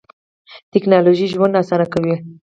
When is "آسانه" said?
1.61-1.85